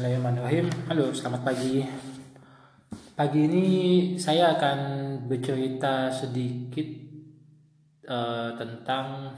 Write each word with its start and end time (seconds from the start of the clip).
Bismillahirrahmanirrahim. 0.00 0.66
Halo, 0.88 1.12
selamat 1.12 1.44
pagi. 1.44 1.84
Pagi 3.12 3.40
ini 3.44 3.66
saya 4.16 4.56
akan 4.56 4.78
bercerita 5.28 6.08
sedikit 6.08 6.88
uh, 8.08 8.56
tentang 8.56 9.28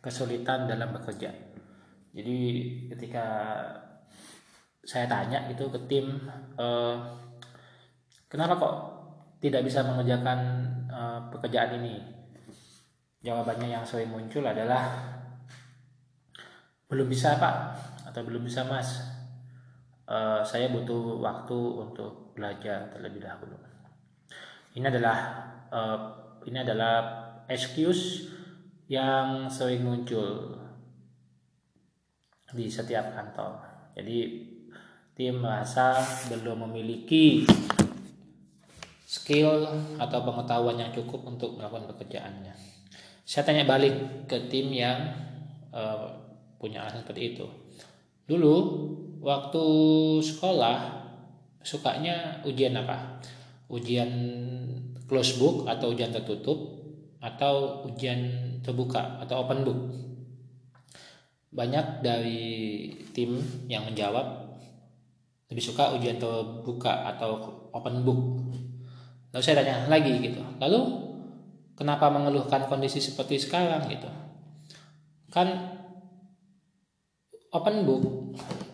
kesulitan 0.00 0.64
dalam 0.64 0.88
bekerja. 0.96 1.28
Jadi 2.16 2.40
ketika 2.88 3.60
saya 4.88 5.04
tanya 5.04 5.52
itu 5.52 5.68
ke 5.68 5.84
tim, 5.84 6.16
uh, 6.56 7.04
kenapa 8.24 8.56
kok 8.56 8.76
tidak 9.36 9.68
bisa 9.68 9.84
mengerjakan 9.84 10.64
uh, 10.88 11.28
pekerjaan 11.28 11.76
ini? 11.76 12.00
Jawabannya 13.20 13.68
yang 13.68 13.84
sering 13.84 14.08
muncul 14.08 14.48
adalah 14.48 14.96
belum 16.88 17.04
bisa 17.04 17.36
pak 17.36 17.56
atau 18.08 18.24
belum 18.24 18.48
bisa 18.48 18.64
mas 18.64 19.17
uh, 20.08 20.40
saya 20.40 20.72
butuh 20.72 21.20
waktu 21.20 21.58
untuk 21.76 22.32
belajar 22.32 22.88
terlebih 22.90 23.22
dahulu. 23.22 23.56
Ini 24.74 24.88
adalah 24.88 25.18
uh, 25.68 25.98
ini 26.48 26.58
adalah 26.64 26.96
excuse 27.46 28.24
yang 28.88 29.52
sering 29.52 29.84
muncul 29.84 30.56
di 32.56 32.66
setiap 32.72 33.12
kantor. 33.12 33.60
Jadi 33.92 34.18
tim 35.12 35.44
merasa 35.44 36.00
belum 36.32 36.70
memiliki 36.70 37.44
skill 39.08 39.68
atau 40.00 40.18
pengetahuan 40.24 40.78
yang 40.80 40.92
cukup 40.92 41.24
untuk 41.28 41.56
melakukan 41.56 41.88
pekerjaannya. 41.92 42.54
Saya 43.28 43.44
tanya 43.44 43.68
balik 43.68 44.24
ke 44.24 44.48
tim 44.48 44.72
yang 44.72 45.12
uh, 45.72 46.08
punya 46.56 46.84
alasan 46.84 47.04
seperti 47.04 47.36
itu. 47.36 47.46
Dulu 48.24 48.54
waktu 49.18 49.64
sekolah 50.22 50.78
sukanya 51.62 52.42
ujian 52.46 52.74
apa? 52.78 53.20
Ujian 53.68 54.10
close 55.04 55.36
book 55.36 55.68
atau 55.68 55.92
ujian 55.92 56.12
tertutup 56.14 56.78
atau 57.18 57.84
ujian 57.90 58.20
terbuka 58.62 59.20
atau 59.22 59.44
open 59.44 59.60
book. 59.66 59.80
Banyak 61.48 62.04
dari 62.04 62.92
tim 63.16 63.40
yang 63.66 63.88
menjawab 63.88 64.48
lebih 65.48 65.64
suka 65.64 65.96
ujian 65.96 66.20
terbuka 66.20 67.08
atau 67.08 67.30
open 67.72 68.04
book. 68.04 68.20
Lalu 69.32 69.42
saya 69.44 69.64
tanya 69.64 69.88
lagi 69.88 70.12
gitu. 70.20 70.40
Lalu 70.60 70.80
kenapa 71.72 72.12
mengeluhkan 72.12 72.68
kondisi 72.68 73.00
seperti 73.00 73.40
sekarang 73.40 73.88
gitu? 73.88 74.08
Kan 75.32 75.78
open 77.52 77.86
book. 77.88 78.04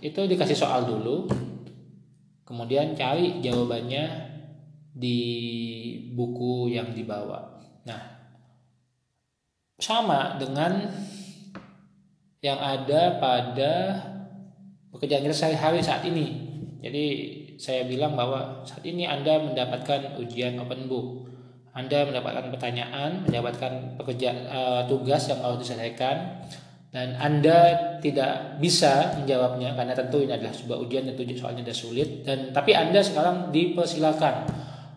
Itu 0.02 0.26
dikasih 0.26 0.56
soal 0.58 0.86
dulu. 0.88 1.30
Kemudian 2.44 2.92
cari 2.92 3.40
jawabannya 3.40 4.04
di 4.94 5.18
buku 6.14 6.70
yang 6.70 6.94
dibawa. 6.94 7.58
Nah 7.88 8.00
sama 9.80 10.38
dengan 10.38 10.86
yang 12.44 12.60
ada 12.60 13.18
pada 13.18 13.72
pekerjaan 14.92 15.24
kita 15.26 15.34
sehari-hari 15.34 15.80
saat 15.82 16.06
ini. 16.06 16.44
Jadi 16.84 17.04
saya 17.56 17.88
bilang 17.88 18.14
bahwa 18.14 18.62
saat 18.62 18.84
ini 18.84 19.08
Anda 19.08 19.40
mendapatkan 19.40 20.20
ujian 20.20 20.60
open 20.60 20.86
book. 20.86 21.32
Anda 21.74 22.06
mendapatkan 22.06 22.54
pertanyaan 22.54 23.26
mendapatkan 23.26 23.98
pekerjaan 23.98 24.46
uh, 24.46 24.82
tugas 24.86 25.26
yang 25.26 25.42
harus 25.42 25.66
diselesaikan 25.66 26.46
dan 26.94 27.18
Anda 27.18 27.58
tidak 27.98 28.62
bisa 28.62 29.18
menjawabnya 29.18 29.74
karena 29.74 29.98
tentu 29.98 30.22
ini 30.22 30.30
adalah 30.30 30.54
sebuah 30.54 30.78
ujian 30.86 31.10
tentu 31.10 31.26
soalnya 31.34 31.66
sudah 31.66 31.74
sulit 31.74 32.08
dan 32.22 32.54
tapi 32.54 32.70
Anda 32.70 33.02
sekarang 33.02 33.50
dipersilakan 33.50 34.46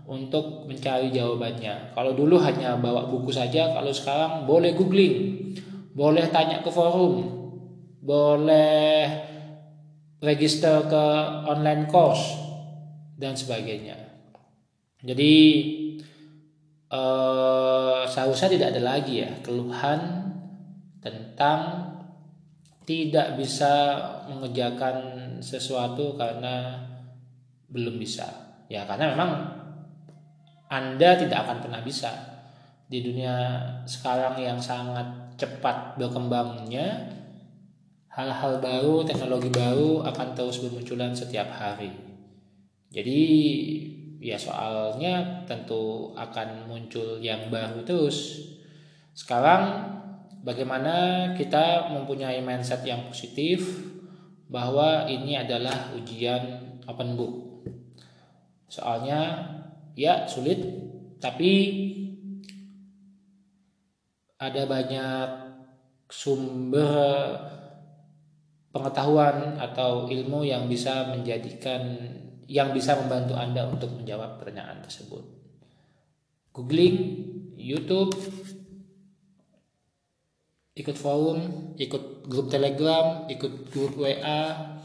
untuk 0.05 0.69
mencari 0.69 1.09
jawabannya. 1.09 1.97
Kalau 1.97 2.13
dulu 2.15 2.39
hanya 2.39 2.79
bawa 2.79 3.09
buku 3.11 3.33
saja, 3.33 3.75
kalau 3.75 3.91
sekarang 3.91 4.47
boleh 4.47 4.71
googling, 4.71 5.51
boleh 5.91 6.29
tanya 6.31 6.63
ke 6.63 6.71
forum, 6.71 7.27
boleh 7.99 9.03
register 10.23 10.87
ke 10.87 11.05
online 11.49 11.89
course 11.91 12.23
dan 13.19 13.35
sebagainya. 13.35 13.97
Jadi 15.01 15.33
eh, 16.87 18.01
seharusnya 18.07 18.49
tidak 18.53 18.67
ada 18.77 18.81
lagi 18.95 19.27
ya 19.27 19.31
keluhan 19.43 20.26
tentang 21.07 21.87
tidak 22.83 23.39
bisa 23.39 23.99
mengerjakan 24.27 24.95
sesuatu 25.39 26.19
karena 26.19 26.83
belum 27.71 27.95
bisa. 27.95 28.27
Ya 28.67 28.83
karena 28.83 29.15
memang 29.15 29.31
Anda 30.67 31.15
tidak 31.15 31.47
akan 31.47 31.57
pernah 31.63 31.79
bisa 31.83 32.11
di 32.87 33.03
dunia 33.03 33.63
sekarang 33.87 34.39
yang 34.39 34.59
sangat 34.59 35.35
cepat 35.39 35.95
berkembangnya 35.95 37.15
hal-hal 38.11 38.59
baru, 38.59 39.05
teknologi 39.07 39.51
baru 39.51 40.03
akan 40.07 40.27
terus 40.35 40.59
bermunculan 40.59 41.13
setiap 41.13 41.47
hari. 41.53 41.91
Jadi 42.91 43.21
ya 44.17 44.39
soalnya 44.39 45.45
tentu 45.45 46.11
akan 46.17 46.65
muncul 46.65 47.21
yang 47.21 47.51
baru 47.53 47.85
terus. 47.85 48.47
Sekarang 49.13 49.93
bagaimana 50.47 50.95
kita 51.35 51.91
mempunyai 51.91 52.39
mindset 52.39 52.87
yang 52.87 53.11
positif 53.11 53.67
bahwa 54.47 55.03
ini 55.11 55.35
adalah 55.35 55.91
ujian 55.91 56.79
open 56.87 57.19
book. 57.19 57.35
Soalnya 58.71 59.43
ya 59.99 60.23
sulit 60.23 60.63
tapi 61.19 61.51
ada 64.39 64.63
banyak 64.63 65.27
sumber 66.07 66.95
pengetahuan 68.71 69.59
atau 69.59 70.07
ilmu 70.07 70.47
yang 70.47 70.71
bisa 70.71 71.11
menjadikan 71.11 71.99
yang 72.47 72.71
bisa 72.71 72.95
membantu 72.95 73.35
Anda 73.35 73.67
untuk 73.67 73.91
menjawab 73.91 74.39
pertanyaan 74.39 74.79
tersebut. 74.79 75.25
Googling, 76.55 77.27
YouTube, 77.59 78.15
ikut 80.77 80.93
forum, 80.93 81.73
ikut 81.81 82.29
grup 82.29 82.53
Telegram, 82.53 83.25
ikut 83.25 83.73
grup 83.73 83.97
WA, 83.97 84.77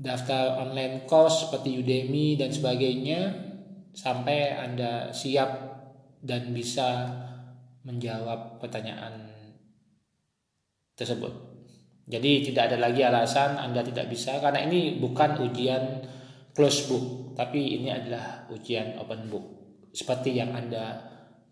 daftar 0.00 0.64
online 0.64 1.04
course 1.04 1.46
seperti 1.46 1.76
Udemy 1.84 2.40
dan 2.40 2.48
sebagainya 2.48 3.20
sampai 3.92 4.56
Anda 4.56 5.12
siap 5.12 5.50
dan 6.24 6.56
bisa 6.56 7.12
menjawab 7.84 8.56
pertanyaan 8.56 9.28
tersebut. 10.96 11.32
Jadi 12.10 12.50
tidak 12.50 12.72
ada 12.72 12.78
lagi 12.80 13.04
alasan 13.04 13.60
Anda 13.60 13.84
tidak 13.84 14.08
bisa 14.08 14.40
karena 14.40 14.64
ini 14.64 14.96
bukan 14.96 15.44
ujian 15.44 16.08
close 16.56 16.88
book, 16.88 17.36
tapi 17.36 17.76
ini 17.78 17.92
adalah 17.92 18.48
ujian 18.48 18.96
open 18.96 19.28
book 19.28 19.46
seperti 19.92 20.40
yang 20.40 20.56
Anda 20.56 20.96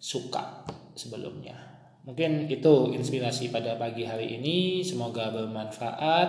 suka 0.01 0.65
sebelumnya. 0.97 1.78
Mungkin 2.05 2.47
itu 2.51 2.95
inspirasi 2.95 3.51
pada 3.51 3.81
pagi 3.81 4.05
hari 4.07 4.39
ini. 4.39 4.85
Semoga 4.85 5.33
bermanfaat. 5.33 6.29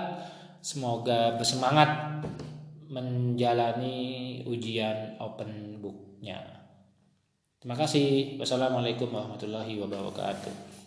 Semoga 0.60 1.40
bersemangat 1.40 2.24
menjalani 2.90 4.42
ujian 4.50 5.16
open 5.22 5.78
booknya. 5.80 6.42
Terima 7.60 7.76
kasih. 7.76 8.40
Wassalamualaikum 8.40 9.12
warahmatullahi 9.12 9.78
wabarakatuh. 9.78 10.79